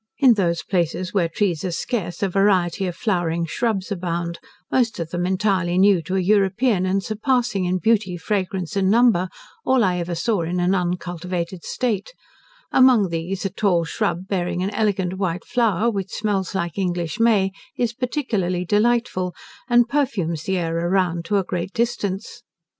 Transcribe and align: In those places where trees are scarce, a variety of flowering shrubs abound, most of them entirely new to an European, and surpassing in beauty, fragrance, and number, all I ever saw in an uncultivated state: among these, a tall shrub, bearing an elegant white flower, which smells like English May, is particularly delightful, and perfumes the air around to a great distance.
In 0.17 0.33
those 0.33 0.63
places 0.63 1.13
where 1.13 1.29
trees 1.29 1.63
are 1.63 1.69
scarce, 1.69 2.23
a 2.23 2.27
variety 2.27 2.87
of 2.87 2.95
flowering 2.95 3.45
shrubs 3.45 3.91
abound, 3.91 4.39
most 4.71 4.99
of 4.99 5.11
them 5.11 5.27
entirely 5.27 5.77
new 5.77 6.01
to 6.01 6.15
an 6.15 6.23
European, 6.23 6.87
and 6.87 7.03
surpassing 7.03 7.65
in 7.65 7.77
beauty, 7.77 8.17
fragrance, 8.17 8.75
and 8.75 8.89
number, 8.89 9.29
all 9.63 9.83
I 9.83 9.97
ever 9.97 10.15
saw 10.15 10.41
in 10.41 10.59
an 10.59 10.73
uncultivated 10.73 11.63
state: 11.63 12.15
among 12.71 13.09
these, 13.09 13.45
a 13.45 13.51
tall 13.51 13.83
shrub, 13.85 14.27
bearing 14.27 14.63
an 14.63 14.71
elegant 14.71 15.19
white 15.19 15.45
flower, 15.45 15.91
which 15.91 16.09
smells 16.11 16.55
like 16.55 16.79
English 16.79 17.19
May, 17.19 17.51
is 17.77 17.93
particularly 17.93 18.65
delightful, 18.65 19.35
and 19.69 19.87
perfumes 19.87 20.45
the 20.45 20.57
air 20.57 20.75
around 20.79 21.25
to 21.25 21.37
a 21.37 21.43
great 21.43 21.73
distance. 21.73 22.41